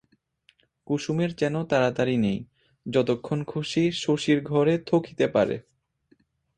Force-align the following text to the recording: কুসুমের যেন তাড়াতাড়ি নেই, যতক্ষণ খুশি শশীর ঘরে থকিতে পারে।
কুসুমের 0.87 1.31
যেন 1.35 1.55
তাড়াতাড়ি 1.63 2.15
নেই, 2.17 2.39
যতক্ষণ 2.85 3.39
খুশি 3.43 3.83
শশীর 3.97 4.37
ঘরে 4.43 4.73
থকিতে 4.85 5.25
পারে। 5.27 5.55